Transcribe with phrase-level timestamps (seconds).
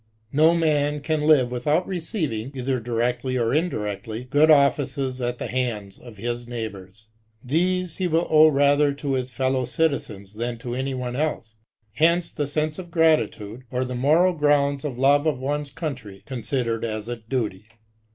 [0.33, 5.99] No man can live without receiving, either directly or indirectly, good offices at the hands
[5.99, 7.09] of his neighbours.
[7.43, 11.55] These he toill owe rather to his feUow ciiizens than to any one else.
[11.93, 16.23] Hence the sense of gra^ titudey or the moral grounds of Love of ones Country
[16.25, 17.67] considered as a duty.